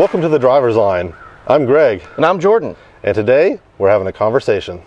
[0.00, 1.12] Welcome to the driver's line.
[1.46, 2.74] I'm Greg, And I'm Jordan.
[3.02, 4.80] and today we're having a conversation.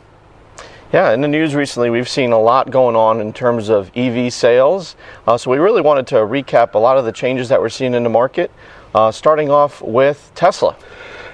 [0.91, 4.33] Yeah, in the news recently, we've seen a lot going on in terms of EV
[4.33, 4.95] sales.
[5.27, 7.93] Uh, so we really wanted to recap a lot of the changes that we're seeing
[7.93, 8.49] in the market,
[8.95, 10.75] uh, starting off with Tesla.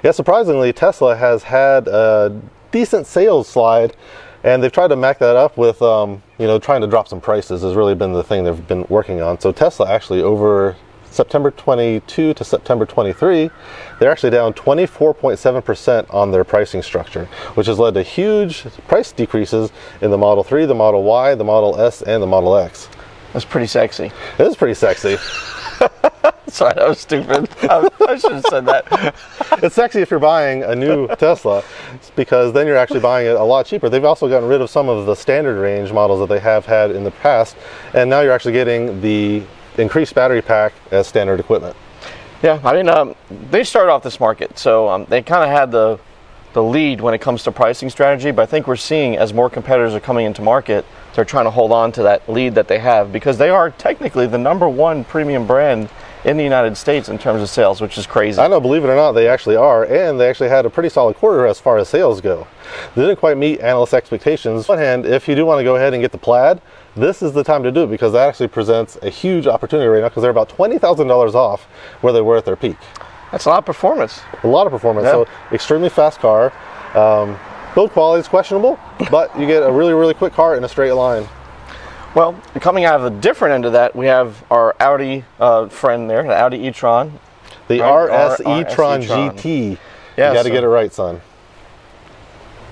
[0.04, 2.38] Yeah, surprisingly, Tesla has had a
[2.72, 3.96] decent sales slide,
[4.44, 7.22] and they've tried to back that up with, um, you know, trying to drop some
[7.22, 9.40] prices has really been the thing they've been working on.
[9.40, 10.76] So Tesla actually over
[11.12, 13.50] September 22 to September 23,
[14.00, 19.72] they're actually down 24.7% on their pricing structure, which has led to huge price decreases
[20.02, 22.90] in the Model 3, the Model Y, the Model S, and the Model X.
[23.34, 24.12] That's pretty sexy.
[24.38, 25.18] It is pretty sexy.
[26.48, 27.48] Sorry, that was stupid.
[27.62, 29.16] I, I should have said that.
[29.64, 31.64] it's sexy if you're buying a new Tesla
[32.16, 33.88] because then you're actually buying it a lot cheaper.
[33.88, 36.92] They've also gotten rid of some of the standard range models that they have had
[36.92, 37.56] in the past,
[37.94, 39.44] and now you're actually getting the
[39.80, 41.76] increased battery pack as standard equipment.
[42.42, 43.16] Yeah, I mean, um,
[43.52, 46.00] they started off this market, so um, they kind of had the
[46.54, 48.32] the lead when it comes to pricing strategy.
[48.32, 51.52] But I think we're seeing as more competitors are coming into market, they're trying to
[51.52, 55.04] hold on to that lead that they have because they are technically the number one
[55.04, 55.90] premium brand
[56.26, 58.40] in the United States in terms of sales, which is crazy.
[58.40, 60.90] I know, believe it or not, they actually are, and they actually had a pretty
[60.90, 62.48] solid quarter as far as sales go.
[62.96, 64.70] They didn't quite meet analyst expectations.
[64.70, 66.62] On one hand, if you do want to go ahead and get the plaid,
[66.96, 70.02] this is the time to do it because that actually presents a huge opportunity right
[70.02, 71.64] now because they're about $20,000 off
[72.02, 72.78] where they were at their peak.
[73.32, 74.22] That's a lot of performance.
[74.44, 75.06] A lot of performance.
[75.06, 75.12] Yeah.
[75.12, 76.52] So extremely fast car.
[76.96, 77.38] Um,
[77.76, 78.80] build quality is questionable,
[79.12, 81.28] but you get a really, really quick car in a straight line.
[82.16, 86.10] Well, coming out of the different end of that, we have our Audi uh, friend
[86.10, 87.20] there, the Audi e-tron.
[87.68, 89.02] The Right, RS e-tron.
[89.04, 89.78] GT.
[90.18, 91.22] Yeah, you got to so- get it right, son.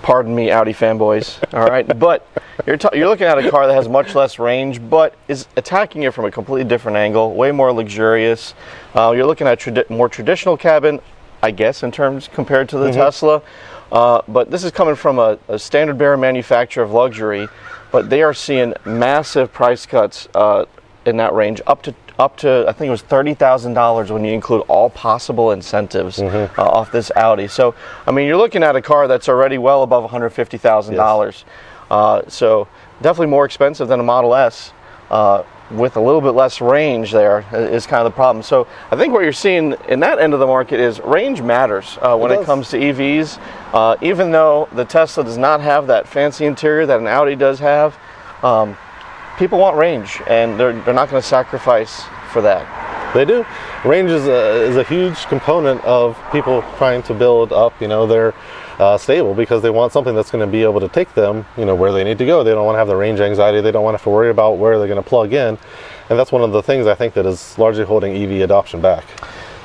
[0.02, 1.38] Pardon me, Audi fanboys.
[1.54, 2.28] All right, but
[2.66, 6.14] you're you're looking at a car that has much less range, but is attacking it
[6.14, 8.54] from a completely different angle, way more luxurious.
[8.96, 11.00] Uh, you're looking at tradi- more traditional cabin,
[11.44, 13.42] I guess, in terms compared to the Tesla.
[13.92, 17.48] Uh, but this is coming from a, a standard bearer manufacturer of luxury,
[17.92, 20.66] but they are seeing massive price cuts uh,
[21.06, 24.26] in that range, up to up to I think it was thirty thousand dollars when
[24.26, 27.48] you include all possible incentives uh, off this Audi.
[27.48, 27.76] So
[28.08, 30.96] I mean, you're looking at a car that's already well above one hundred fifty thousand
[30.96, 31.46] dollars.
[31.90, 32.68] Uh, so
[33.02, 34.74] definitely more expensive than a Model S.
[35.10, 38.42] Uh, with a little bit less range there uh, kind of the problem.
[38.44, 41.98] So I think what you're seeing in that end of the market is range matters
[42.02, 43.40] uh, when It it, comes to EVs.
[43.74, 47.60] Uh, even though the Tesla does not have that fancy interior that an Audi does
[47.60, 47.98] have,
[48.44, 48.78] um,
[49.38, 52.87] people want range, and they're, they're not going to sacrifice for that.
[53.18, 53.44] They do.
[53.84, 58.06] Range is a, is a huge component of people trying to build up, you know,
[58.06, 58.36] their
[58.78, 61.66] uh, stable because they want something that's going to be able to take them, you
[61.66, 62.44] know, where they need to go.
[62.44, 63.60] They don't want to have the range anxiety.
[63.60, 65.58] They don't want to have to worry about where they're going to plug in.
[66.10, 69.04] And that's one of the things I think that is largely holding EV adoption back.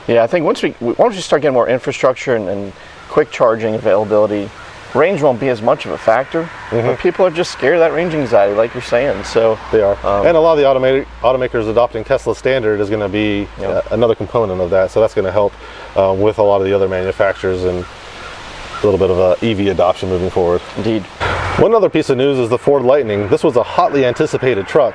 [0.08, 2.72] Yeah, I think once we once we start getting more infrastructure and, and
[3.08, 4.48] quick charging availability,
[4.94, 6.48] range won't be as much of a factor.
[6.70, 9.24] But people are just scared of that range anxiety, like you're saying.
[9.24, 9.94] So They are.
[10.04, 13.48] Um, and a lot of the automa- automakers adopting Tesla standard is going to be
[13.58, 13.68] Yeah.
[13.68, 14.90] uh, another component of that.
[14.90, 15.52] So that's going to help
[15.96, 20.08] uh, with a lot of the other manufacturers and a little bit of EV adoption
[20.08, 20.60] moving forward.
[20.76, 21.02] indeed,
[21.58, 23.28] One other piece of news is the Ford Lightning.
[23.28, 24.94] This was a hotly anticipated truck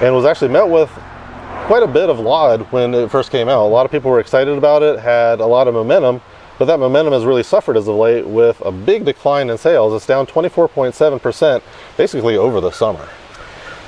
[0.00, 0.90] and was actually met with
[1.66, 3.64] quite a bit of laud when it first came out.
[3.64, 6.20] A lot of people were excited about it, had a lot of momentum,
[6.62, 9.92] but that momentum has really suffered as of late with a big decline in sales.
[9.94, 11.60] It's down 24.7%
[11.96, 13.08] basically over the summer.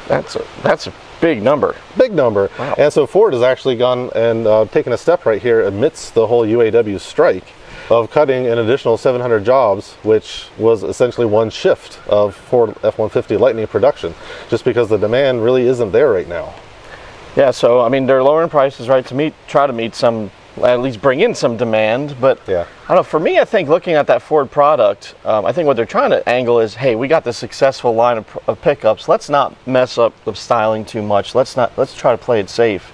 [0.09, 1.77] that's a that's a big number.
[1.97, 2.51] Big number.
[2.59, 2.75] Wow.
[2.77, 6.27] And so Ford has actually gone and uh, taken a step right here amidst the
[6.27, 7.45] whole UAW strike
[7.91, 13.69] of cutting an additional 700 jobs, which was essentially one shift of Ford F-150 Lightning
[13.69, 14.13] production,
[14.49, 16.53] just because the demand really isn't there right now.
[17.37, 20.81] Yeah, so I mean they're lowering prices, right, to meet try to meet some at
[20.81, 22.17] least bring in some demand.
[22.21, 22.67] But Yeah.
[22.85, 23.03] I don't know.
[23.03, 26.11] For me, I think looking at that Ford product, um, I think what they're trying
[26.11, 29.09] to angle is, hey, we got this successful line of, of pickups.
[29.09, 31.35] Let's not mess up the styling too much.
[31.35, 31.73] Let's not.
[31.77, 32.93] Let's try to play it safe.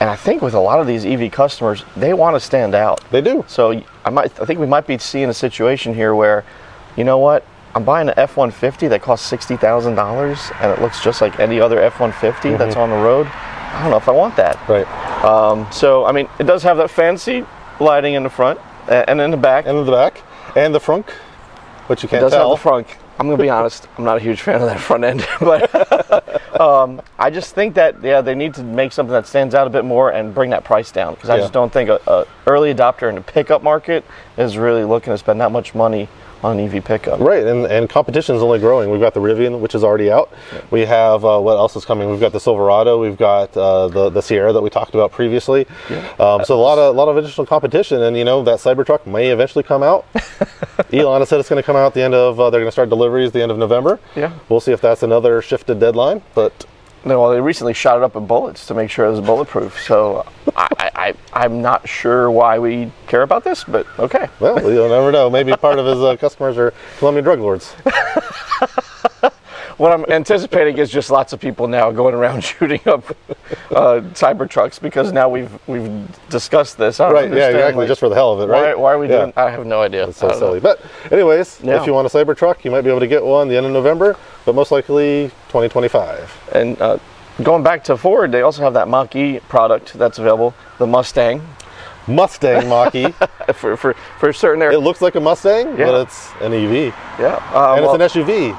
[0.00, 3.00] And I think with a lot of these EV customers, they want to stand out.
[3.10, 3.44] They do.
[3.46, 4.38] So I might.
[4.40, 6.44] I think we might be seeing a situation here where,
[6.96, 7.46] you know what?
[7.74, 11.58] I'm buying an F-150 that costs sixty thousand dollars, and it looks just like any
[11.60, 13.26] other F-150 that's on the road.
[13.28, 14.58] I don't know if I want that.
[14.68, 14.86] Right.
[15.22, 17.44] Um, so I mean, it does have that fancy
[17.80, 18.58] lighting in the front
[18.88, 19.66] and in the back.
[19.66, 20.20] And in the back.
[20.56, 21.08] And the front,
[21.86, 22.50] which you can't does tell.
[22.50, 22.86] have the front.
[23.18, 23.86] I'm gonna be honest.
[23.98, 28.02] I'm not a huge fan of that front end, but um, I just think that
[28.02, 30.64] yeah, they need to make something that stands out a bit more and bring that
[30.64, 31.42] price down because I Yeah.
[31.42, 34.04] just don't think a, a early adopter in the pickup market
[34.36, 36.08] is really looking to spend that much money
[36.42, 37.20] on EV pickup.
[37.20, 38.90] Right, and, and competition is only growing.
[38.90, 40.32] We've got the Rivian, which is already out.
[40.70, 42.10] We have uh, what else is coming?
[42.10, 43.00] We've got the Silverado.
[43.00, 45.66] We've got uh, the the Sierra that we talked about previously.
[46.18, 49.06] Um, so a lot of a lot of additional competition, and you know that Cybertruck
[49.06, 50.06] may eventually come out.
[50.92, 52.38] Elon has said it's going to come out at the end of.
[52.38, 54.00] Uh, they're going to start deliveries the end of November.
[54.16, 54.32] Yeah.
[54.48, 56.66] we'll see if that's another shifted deadline, but.
[57.04, 59.80] No, well, they recently shot it up with bullets to make sure it was bulletproof.
[59.82, 60.24] So
[60.56, 64.28] I, I, I, I'm not sure why we care about this, but okay.
[64.38, 65.28] Well, you'll never know.
[65.28, 67.74] Maybe part of his uh, customers are Colombian drug lords.
[69.78, 73.04] What I'm anticipating is just lots of people now going around shooting up
[73.70, 77.00] uh, Cybertrucks because now we've we've discussed this.
[77.00, 78.78] Right, yeah, exactly, like, just for the hell of it, right?
[78.78, 79.18] why are we Yeah.
[79.20, 79.32] doing?
[79.36, 80.08] I have no idea.
[80.08, 80.46] It's so don't know.
[80.48, 80.60] silly.
[80.60, 80.80] But
[81.10, 81.80] anyways, Yeah.
[81.80, 83.72] if you want a Cybertruck, you might be able to get one the end of
[83.72, 86.50] November, but most likely 2025.
[86.54, 86.98] And uh,
[87.42, 91.40] going back to Ford, they also have that Mach E product that's available, the Mustang.
[92.08, 93.14] Mustang Mach-E.
[93.54, 94.76] For for for certain area.
[94.76, 95.86] it looks like a Mustang, Yeah.
[95.86, 96.92] but it's an EV.
[97.18, 98.56] yeah, uh, And well, it's an SUV.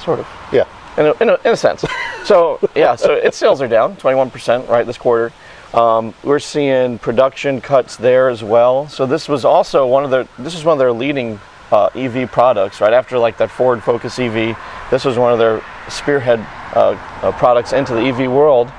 [0.00, 0.28] Sort of.
[0.52, 0.66] Yeah.
[0.98, 1.84] in a, in a, in a sense.
[2.26, 5.32] So yeah, so its sales are down 21% right this quarter.
[5.72, 8.88] Um, we're seeing production cuts there as well.
[8.88, 11.38] So this was also one of their this is one of their leading
[11.70, 14.58] uh, EV products right after like that Ford Focus EV.
[14.90, 16.40] This was one of their spearhead
[16.74, 18.72] uh, uh, products into the EV world.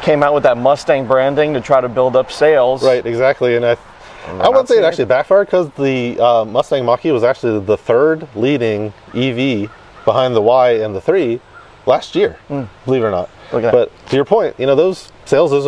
[0.00, 2.82] Came out with that Mustang branding to try to build up sales.
[2.82, 3.56] Right, exactly.
[3.56, 3.76] And I,
[4.26, 8.28] I wouldn't say it actually backfired because the uh, Mustang Mach-E was actually the third
[8.34, 9.70] leading EV
[10.04, 11.40] behind the Y and the 3
[11.86, 12.62] last year, hmm.
[12.84, 13.28] believe it or not.
[13.52, 13.90] Look at that.
[13.90, 15.66] but to your point, you know, those sales is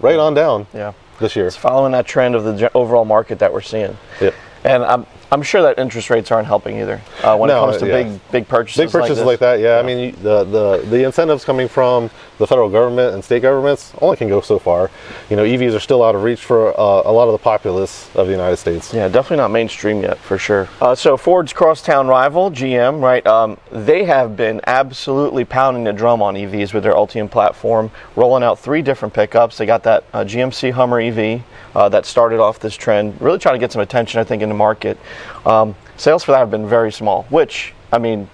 [0.00, 0.92] right on down Yeah.
[1.20, 1.46] this year.
[1.46, 3.96] It's following that trend of the overall market that we're seeing.
[4.20, 4.34] Yep.
[4.64, 7.78] And I'm I'm sure that interest rates aren't helping either uh, when No, it comes
[7.78, 8.02] to yeah.
[8.02, 8.84] big big purchases.
[8.84, 9.26] Big purchases this.
[9.26, 9.78] like, that, yeah.
[9.78, 14.18] I mean, the, the the incentives coming from the federal government and state governments only
[14.18, 14.90] can go so far.
[15.30, 18.10] You know, EVs are still out of reach for uh, a lot of the populace
[18.14, 18.92] of the United States.
[18.92, 20.68] Yeah, definitely not mainstream yet, for sure.
[20.80, 23.26] Uh, so Ford's crosstown rival, GM, right?
[23.26, 28.42] Um, they have been absolutely pounding the drum on EVs with their Ultium platform, rolling
[28.42, 29.56] out three different pickups.
[29.56, 31.42] They got that uh, GMC Hummer EV
[31.74, 34.48] uh, that started off this trend, really trying to get some attention, I think, in
[34.48, 34.98] the market.
[35.46, 38.28] Um, sales for that have been very small, which I mean,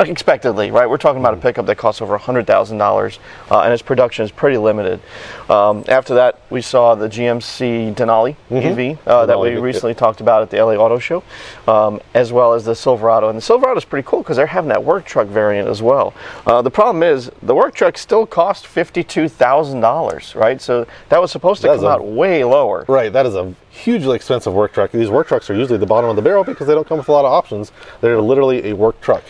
[0.00, 0.88] expectedly, right?
[0.88, 3.18] We're talking about a pickup that costs over $100,000
[3.50, 5.00] uh, and its production is pretty limited.
[5.48, 10.20] Um, after that, we saw the GMC Denali EV uh, that we Denali, recently talked
[10.20, 11.22] about at the LA Auto Show,
[11.68, 13.28] um, as well as the Silverado.
[13.28, 16.14] And the Silverado is pretty cool because they're having that work truck variant as well.
[16.46, 20.60] Uh, the problem is the work truck still cost $52,000, right?
[20.60, 22.84] So that was supposed to That's come a- out way lower.
[22.88, 24.92] Right, that is a hugely expensive work truck.
[24.92, 27.08] These work trucks are usually the bottom of the barrel because they don't come with
[27.08, 27.72] a lot of options.
[28.00, 29.22] They're literally a work truck.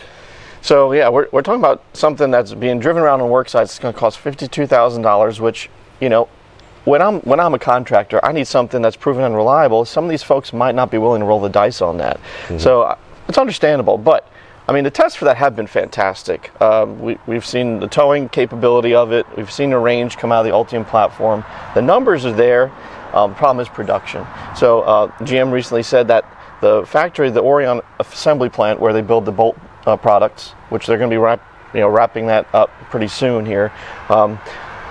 [0.63, 3.71] So yeah, we're, we're talking about something that's being driven around on work sites.
[3.71, 5.69] It's going to cost fifty-two thousand dollars, which
[5.99, 6.29] you know,
[6.85, 9.83] when I'm when I'm a contractor, I need something that's proven and reliable.
[9.83, 12.17] Some of these folks might not be willing to roll the dice on that,
[12.57, 13.97] so uh, it's understandable.
[13.97, 14.25] But
[14.65, 16.49] I mean, the tests for that have been fantastic.
[16.61, 19.25] Um, we, we've seen the towing capability of it.
[19.35, 21.43] We've seen the range come out of the Ultium platform.
[21.75, 22.71] The numbers are there.
[23.13, 24.25] Um, the problem is production.
[24.55, 26.23] So uh, GM recently said that
[26.61, 30.97] the factory, the Orion assembly plant, where they build the Bolt uh, products, which they're
[30.97, 31.41] going to be wrap,
[31.73, 33.71] you know, wrapping that up pretty soon here.
[34.09, 34.39] Um,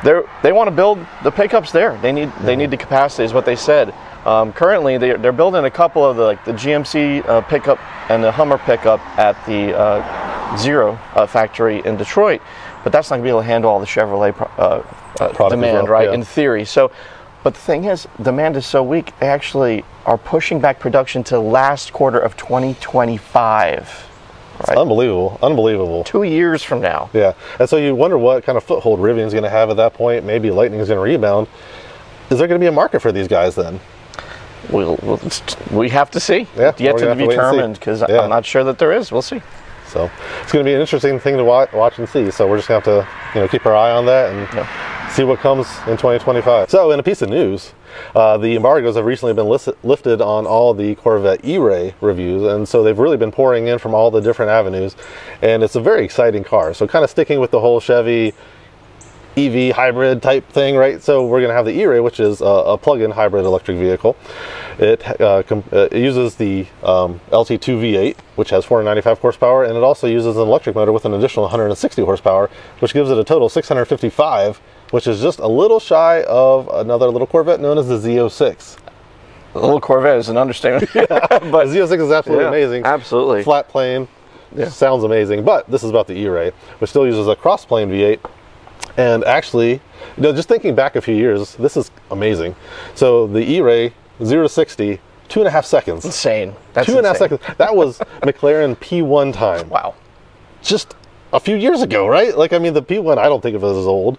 [0.05, 1.97] they're, they want to build the pickups there.
[2.03, 3.95] They need they need the capacity, is what they said.
[4.25, 7.79] Um, currently, they, they're building a couple of the like the GMC uh, pickup
[8.11, 12.43] and the Hummer pickup at the uh, Zero uh, factory in Detroit,
[12.85, 14.87] but that's not going to be able to handle all the Chevrolet pro- uh,
[15.21, 16.09] uh, demand, well, right?
[16.09, 16.15] yeah.
[16.15, 16.91] In theory, so.
[17.43, 19.19] But the thing is, demand is so weak.
[19.19, 24.12] They actually are pushing back production to last quarter of 2025,
[24.69, 24.79] right?
[24.79, 26.05] Unbelievable, unbelievable.
[26.05, 27.11] Two years from now.
[27.13, 29.95] Yeah, and so you wonder what kind of foothold Rivian's going to have at that
[29.95, 30.25] point.
[30.25, 31.49] Maybe Lightning's going to rebound.
[32.31, 33.79] Is there going to be a market for these guys then?
[34.71, 35.21] We'll, we'll,
[35.73, 36.47] we have to see.
[36.57, 37.27] Yeah, Yet to be to wait and see.
[37.29, 38.21] determined because Yeah.
[38.21, 39.11] I'm not sure that there is.
[39.13, 39.43] We'll see.
[39.89, 42.31] So it's going to be an interesting thing to watch, watch and see.
[42.31, 44.49] So we're just going to have to, you know, keep our eye on that and
[44.57, 44.67] Yeah.
[45.13, 46.71] See what comes in 2025.
[46.71, 47.75] So in a piece of news,
[48.15, 52.83] uh, the embargoes have recently been lifted on all the Corvette E-Ray reviews, and so
[52.83, 54.97] they've really been pouring in from all the different avenues,
[55.43, 56.73] and it's a very exciting car.
[56.73, 58.33] So kind of sticking with the whole Chevy
[59.37, 61.03] EV hybrid type thing, right?
[61.03, 64.17] So we're going to have the E-Ray, which is a, a plug-in hybrid electric vehicle.
[64.79, 69.83] It, uh, uh, it uses the um, LT2 V8, which has 495 horsepower, and it
[69.83, 73.47] also uses an electric motor with an additional 160 horsepower, which gives it a total
[73.47, 74.59] of 655,
[74.91, 78.79] which is just a little shy of another little Corvette known as the Z06.
[79.55, 80.91] The little Corvette is an understatement.
[80.95, 82.85] But Z06 is absolutely Yeah, amazing.
[82.85, 83.43] absolutely.
[83.43, 84.09] Flat plane.
[84.55, 84.69] Yeah.
[84.69, 85.45] Sounds amazing.
[85.45, 88.21] But this is about the E-Ray, which still uses a cross plane V8.
[88.97, 89.73] And actually,
[90.17, 92.55] you know, just thinking back a few years, this is amazing.
[92.95, 95.01] So the E-Ray 0 to 60
[95.33, 96.05] two and a half seconds.
[96.05, 96.55] Insane.
[96.75, 97.41] That's Two and a half seconds.
[97.57, 99.67] That was McLaren P1 time.
[99.71, 99.95] Wow.
[100.63, 100.95] Just
[101.33, 102.37] a few years ago, right?
[102.37, 104.19] Like, I mean, the P1, I don't think of it as old,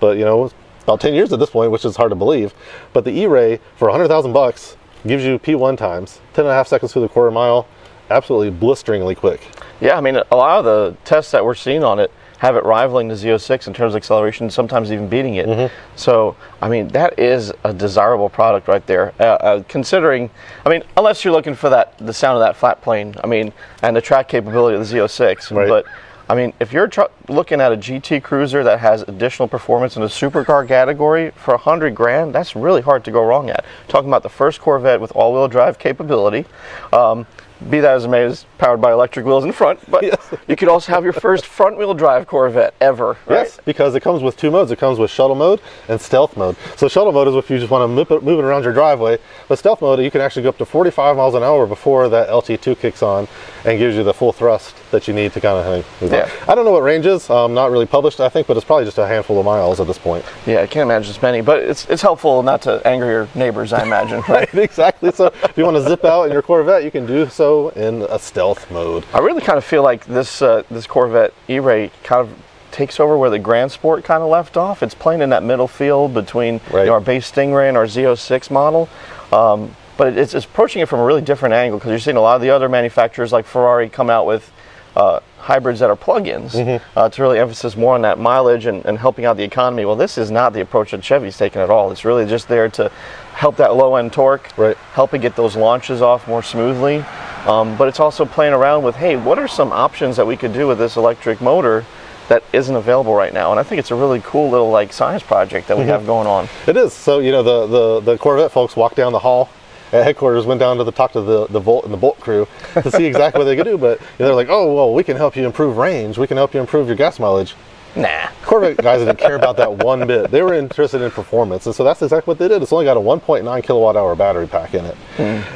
[0.00, 0.50] but you know,
[0.82, 2.54] about 10 years at this point, which is hard to believe.
[2.92, 6.92] But the E-Ray for 100,000 bucks gives you P1 times, 10 and a half seconds
[6.92, 7.68] through the quarter mile,
[8.10, 9.46] absolutely blisteringly quick.
[9.80, 12.64] Yeah, I mean, a lot of the tests that we're seeing on it have it
[12.64, 15.46] rivaling the Z06 in terms of acceleration, sometimes even beating it.
[15.46, 15.74] Mm-hmm.
[15.96, 19.12] So, I mean, that is a desirable product right there.
[19.18, 20.30] Uh, uh, considering,
[20.64, 23.52] I mean, unless you're looking for that the sound of that flat plane, I mean,
[23.82, 25.68] and the track capability of the Z06, Right.
[25.68, 25.86] but.
[26.30, 30.02] I mean, if you're tr- looking at a GT Cruiser that has additional performance in
[30.02, 33.64] the supercar category for a hundred grand, that's really hard to go wrong at.
[33.88, 36.44] Talking about the first Corvette with all-wheel drive capability,
[36.92, 37.26] um,
[37.70, 40.02] be that as it may, is powered by electric wheels in front, but
[40.48, 43.16] you could also have your first front-wheel drive Corvette ever.
[43.26, 43.44] Right?
[43.44, 44.70] Yes, because it comes with two modes.
[44.70, 46.56] It comes with shuttle mode and stealth mode.
[46.76, 48.72] So shuttle mode is if you just want to move it, move it around your
[48.72, 49.18] driveway.
[49.48, 52.28] But stealth mode, you can actually go up to 45 miles an hour before that
[52.28, 53.28] LT2 kicks on
[53.64, 56.18] and gives you the full thrust that you need to kind of move on.
[56.18, 56.30] Yeah.
[56.48, 57.28] I don't know what range is.
[57.30, 59.86] Um, not really published, I think, but it's probably just a handful of miles at
[59.86, 60.24] this point.
[60.46, 63.72] Yeah, I can't imagine it's many, but it's it's helpful not to anger your neighbors,
[63.72, 64.18] I imagine.
[64.28, 64.52] Right?
[64.52, 65.10] Right, exactly.
[65.10, 68.02] So if you want to zip out in your Corvette, you can do so in
[68.02, 69.04] a stealth mode.
[69.14, 72.36] I really kind of feel like this uh, this Corvette E-Ray kind of
[72.70, 74.82] takes over where the Grand Sport kind of left off.
[74.82, 78.50] It's playing in that middle field between you know, our base Stingray and our Z06
[78.50, 78.88] model.
[79.32, 82.20] Um, but it's, it's approaching it from a really different angle because you're seeing a
[82.20, 84.52] lot of the other manufacturers like Ferrari come out with
[84.96, 86.98] uh, hybrids that are plug-ins Mm-hmm.
[86.98, 89.84] uh, to really emphasize more on that mileage and, and helping out the economy.
[89.84, 91.90] Well, this is not the approach that Chevy's taking at all.
[91.90, 92.90] It's really just there to
[93.32, 94.76] help that low-end torque, Right.
[94.94, 97.04] help it get those launches off more smoothly.
[97.46, 100.52] Um, but it's also playing around with, hey, what are some options that we could
[100.52, 101.84] do with this electric motor
[102.28, 103.50] that isn't available right now?
[103.50, 105.92] And I think it's a really cool little like science project that we Mm-hmm.
[105.92, 106.48] have going on.
[106.66, 106.92] It is.
[106.92, 109.48] So you know the the, the Corvette folks walked down the hall
[109.92, 112.46] at headquarters, went down to the talk to the the Volt and the Bolt crew
[112.74, 113.78] to see exactly what they could do.
[113.78, 116.18] But they're like, oh well, we can help you improve range.
[116.18, 117.54] We can help you improve your gas mileage.
[117.96, 118.28] Nah.
[118.42, 120.30] Corvette guys didn't care about that one bit.
[120.30, 122.62] They were interested in performance, and so that's exactly what they did.
[122.62, 124.96] It's only got a 1.9 kilowatt hour battery pack in it,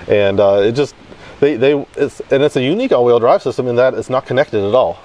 [0.09, 0.95] and uh, it just
[1.43, 4.65] they they it's and it's a unique all-wheel drive system in that it's not connected
[4.67, 4.99] at all.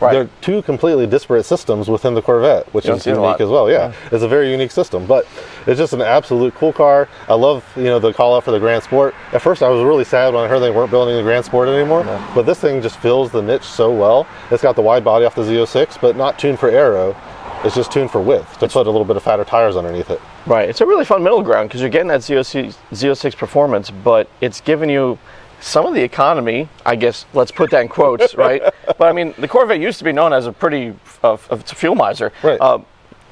[0.00, 0.12] Right.
[0.12, 3.48] They're two completely disparate systems within the Corvette, which is see it a unique as
[3.48, 3.70] well.
[3.70, 5.26] Yeah, it's a very unique system, but
[5.66, 7.08] it's just an absolute cool car.
[7.28, 9.14] I love you know the call out for the Grand Sport.
[9.32, 11.68] At first, I was really sad when I heard they weren't building the Grand Sport
[11.68, 14.26] anymore, but this thing just fills the niche so well.
[14.50, 17.16] It's got the wide body off the Z06, but not tuned for aero.
[17.64, 20.20] It's just tuned for width to put a little bit of fatter tires underneath it.
[20.46, 20.68] Right.
[20.68, 24.60] It's a really fun middle ground because you're getting that Z06, Z06 performance, but it's
[24.60, 25.16] giving you
[25.62, 28.62] some of the economy, I guess, let's put that in quotes, right?
[28.86, 31.94] But I mean, the Corvette used to be known as a pretty uh, a fuel
[31.94, 32.32] miser.
[32.42, 32.60] Right.
[32.60, 32.80] Uh,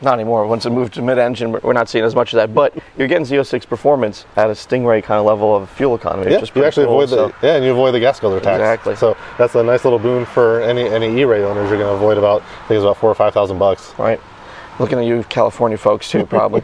[0.03, 0.47] not anymore.
[0.47, 2.55] Once it moved to mid-engine, we're- we're not seeing as much of that.
[2.55, 6.31] But you're getting Z06 performance at a Stingray kind of level of fuel economy.
[6.33, 8.61] Yeah, you actually cool, avoid the so- yeah, and you avoid the gas guzzler tax.
[8.61, 8.97] Exactly.
[8.97, 11.69] So that's a nice little boon for any any E-Ray owners.
[11.69, 13.93] You're going to avoid about I think it's about four or five thousand bucks.
[13.99, 14.19] right.
[14.81, 16.63] Looking at you, California folks, too, probably.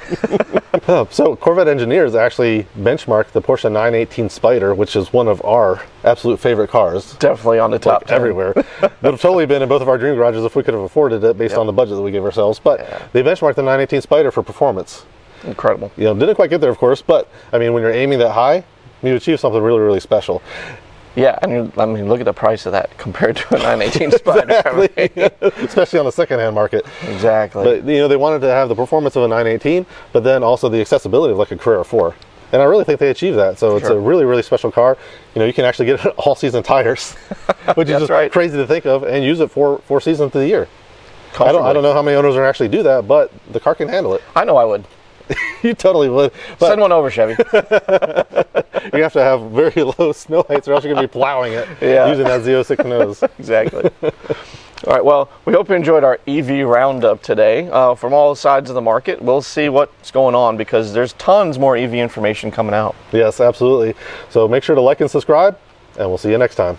[0.89, 5.83] Uh, so Corvette engineers actually benchmarked the Porsche 918 Spyder, which is one of our
[6.03, 7.15] absolute favorite cars.
[7.17, 8.17] Definitely on the top Like 10.
[8.17, 8.53] everywhere.
[8.57, 8.65] Would
[9.03, 11.37] have totally been in both of our dream garages if we could have afforded it
[11.37, 12.59] based on the budget that we gave ourselves.
[12.59, 12.79] But
[13.13, 15.05] they benchmarked the 918 Spyder for performance.
[15.45, 15.93] Incredible.
[15.99, 18.33] You know, didn't quite get there, of course, but I mean, when you're aiming that
[18.33, 18.65] high,
[19.03, 20.43] you achieve something really, really special.
[21.17, 24.11] Yeah, and you, I mean, look at the price of that compared to a 918
[24.11, 25.07] Spyder.
[25.17, 25.31] Mean,
[25.67, 26.87] Especially on the secondhand market.
[27.09, 27.65] exactly.
[27.65, 30.69] But you know, they wanted to have the performance of a 918, but then also
[30.69, 32.15] the accessibility of like a Carrera 4.
[32.53, 33.59] And I really think they achieved that.
[33.59, 34.97] So it's a really, really special car.
[35.35, 37.13] You know, you can actually get all season tires,
[37.75, 38.31] which is just right.
[38.31, 40.69] crazy to think of, and use it for four seasons of the year.
[41.39, 43.75] I don't, I don't know how many owners are actually do that, but the car
[43.75, 44.23] can handle it.
[44.35, 44.87] I know I would.
[45.63, 46.33] you totally would.
[46.59, 47.33] But Send one over, Chevy.
[48.95, 51.53] you have to have very low snow heights, or else you're going to be plowing
[51.53, 52.09] it Yeah.
[52.09, 53.23] using that Z06 nose.
[53.39, 53.91] exactly.
[54.87, 55.05] All right.
[55.05, 57.69] Well, we hope you enjoyed our EV roundup today.
[57.71, 61.59] Uh, from all sides of the market, we'll see what's going on because there's tons
[61.59, 62.95] more EV information coming out.
[63.13, 63.95] yes, absolutely.
[64.29, 65.59] So make sure to like and subscribe,
[65.99, 66.77] and we'll see you next time.